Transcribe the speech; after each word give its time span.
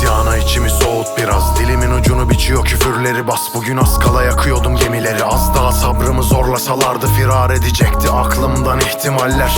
İsyana 0.00 0.36
içimi 0.36 0.70
soğut 0.70 1.06
biraz. 1.18 1.58
Dilimin 1.58 1.90
ucunu 1.90 2.30
biçiyor 2.30 2.64
küfürleri 2.64 3.26
bas. 3.26 3.40
Bugün 3.54 3.76
az 3.76 3.98
kala 3.98 4.22
yakıyordum 4.22 4.76
gemileri. 4.76 5.24
Az 5.24 5.54
daha 5.54 5.72
sabrımı 5.72 6.22
zorlasalardı 6.22 7.06
firar 7.06 7.50
edecekti 7.50 8.10
Aklımdan 8.10 8.80
ihtimaller. 8.80 9.50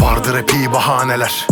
Vardır 0.00 0.38
epey 0.38 0.72
bahaneler 0.72 1.46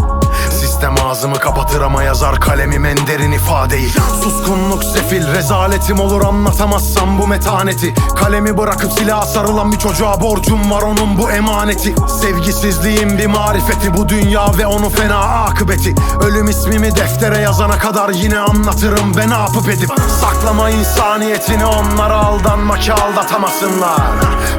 Sistem 0.77 1.07
ağzımı 1.07 1.39
kapatır 1.39 1.81
ama 1.81 2.03
yazar 2.03 2.41
kalemim 2.41 2.85
en 2.85 3.07
derin 3.07 3.33
ifadeyi. 3.33 3.91
Suskunluk 4.23 4.85
sefil 4.85 5.27
rezaletim 5.35 6.01
olur 6.01 6.25
anlatamazsam 6.25 7.19
bu 7.19 7.27
metaneti. 7.27 7.95
Kalemi 8.17 8.59
bırakıp 8.59 8.93
silaha 8.93 9.27
sarılan 9.27 9.73
bir 9.73 9.79
çocuğa 9.79 10.21
borcum 10.21 10.71
var 10.71 10.83
onun 10.83 11.19
bu 11.19 11.31
emaneti. 11.31 11.95
Sevgisizliğin 12.21 13.19
bir 13.19 13.27
marifeti 13.27 13.97
bu 13.97 14.09
dünya 14.09 14.59
ve 14.59 14.67
onu 14.67 14.91
fena 14.91 15.19
akıbeti. 15.19 15.95
Ölüm 16.23 16.49
ismimi 16.49 16.97
deftere 16.97 17.39
yazana 17.39 17.79
kadar 17.79 18.11
yine 18.11 18.39
anlatırım 18.39 19.17
ben 19.17 19.31
ne 19.31 19.35
yapıp 19.35 19.69
edip. 19.69 19.91
Saklama 20.21 20.71
insaniyetini 20.71 21.67
onlara 21.67 22.17
aldanma 22.17 22.79
ki 22.79 22.93
aldatamasınlar 22.93 24.01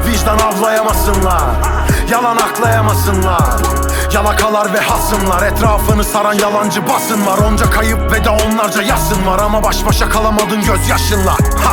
Vicdan 0.06 0.38
avlayamasınlar 0.38 1.42
Yalan 2.10 2.36
aklayamasınlar 2.36 3.56
Yalakalar 4.14 4.72
ve 4.72 4.80
hasımlar 4.80 5.42
Etrafını 5.42 6.04
saran 6.04 6.32
yalancı 6.34 6.88
basın 6.88 7.26
var 7.26 7.38
Onca 7.38 7.70
kayıp 7.70 8.12
ve 8.12 8.24
de 8.24 8.30
onlarca 8.30 8.82
yasın 8.82 9.26
var 9.26 9.38
Ama 9.38 9.62
baş 9.62 9.86
başa 9.86 10.08
kalamadın 10.08 10.64
gözyaşınla. 10.64 11.32
Ha 11.64 11.72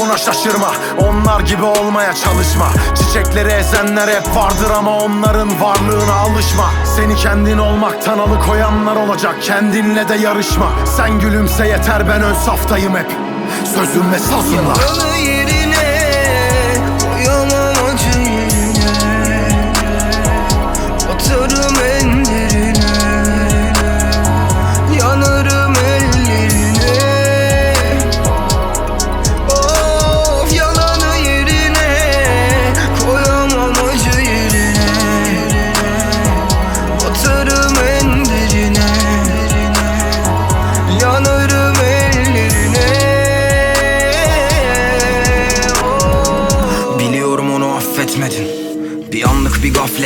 Buna 0.00 0.18
şaşırma. 0.18 0.72
Onlar 0.98 1.40
gibi 1.40 1.62
olmaya 1.62 2.14
çalışma. 2.14 2.68
Çiçekleri 2.94 3.48
ezenler 3.48 4.08
hep 4.08 4.36
vardır 4.36 4.70
ama 4.70 4.98
onların 4.98 5.60
varlığına 5.60 6.14
alışma. 6.14 6.70
Seni 6.96 7.16
kendin 7.16 7.58
olmaktan 7.58 8.18
alıkoyanlar 8.18 8.96
olacak. 8.96 9.36
Kendinle 9.42 10.08
de 10.08 10.14
yarışma. 10.14 10.72
Sen 10.96 11.20
gülümse 11.20 11.68
yeter 11.68 12.08
ben 12.08 12.22
ön 12.22 12.34
saftayım 12.34 12.96
hep. 12.96 13.10
Sözüm 13.74 14.12
ve 14.12 14.18
sazımla 14.18 14.74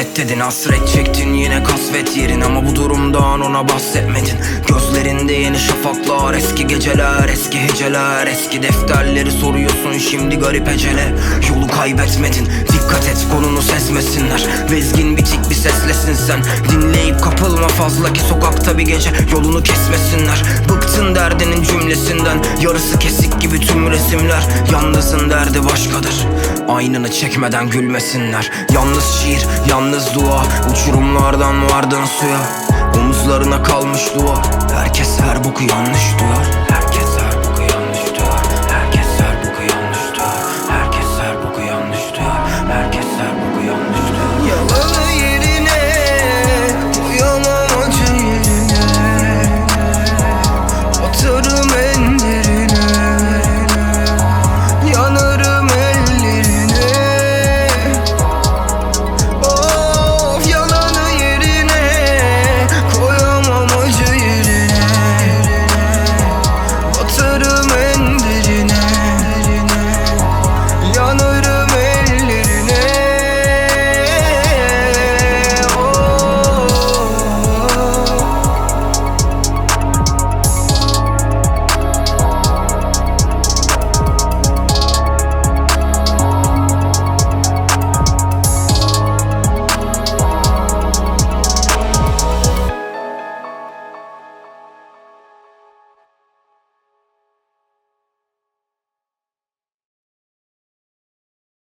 gaflet 0.08 0.16
dedin 0.16 0.40
Hasret 0.40 0.88
çektin. 0.88 1.34
Yine 1.34 1.62
kasvet 1.64 2.16
yerin 2.16 2.40
Ama 2.40 2.66
bu 2.66 2.76
durumdan 2.76 3.40
ona 3.40 3.68
bahsetmedin. 3.68 4.38
Gözlerinde 4.68 5.32
yeni 5.32 5.58
şafaklar 5.58 6.34
Eski 6.34 6.66
geceler 6.66 7.28
eski 7.28 7.58
heceler. 7.60 8.26
Eski 8.26 8.62
defterleri 8.62 9.30
soruyorsun 9.30 9.98
şimdi 9.98 10.36
garip 10.36 10.68
ecele 10.68 11.14
Yolu 11.48 11.66
kaybetmedin 11.66 12.46
Dikkat 12.46 13.06
et 13.08 13.26
konunu 13.32 13.62
sezmesinler. 13.62 14.46
Vezgin 14.70 15.16
bitik 15.16 15.50
bir 15.50 15.54
seslesin 15.54 16.14
sen. 16.14 16.40
Dinleyip 16.70 17.22
kapılma 17.22 17.68
fazla 17.68 18.12
ki 18.12 18.20
sokakta 18.20 18.78
bir 18.78 18.82
gece 18.82 19.10
Yolunu 19.32 19.62
kesmesinler 19.62 20.42
derdinin 21.30 21.62
cümlesinden. 21.62 22.38
Yarısı 22.60 22.98
kesik 22.98 23.40
gibi 23.40 23.60
tüm 23.60 23.90
resimler. 23.90 24.42
Yalnızın 24.72 25.30
derdi 25.30 25.64
başkadır. 25.64 26.26
Aynını 26.68 27.10
çekmeden 27.10 27.70
gülmesinler. 27.70 28.50
Yalnız 28.72 29.04
şiir, 29.04 29.46
yalnız 29.68 30.14
dua. 30.14 30.42
Uçurumlardan 30.72 31.70
vardın 31.70 32.04
suya. 32.04 32.40
Omuzlarına 32.96 33.62
kalmış 33.62 34.14
duvar 34.14 34.46
Herkes 34.72 35.20
her 35.20 35.44
boku 35.44 35.62
yanlış 35.62 36.02
duyar 36.18 36.77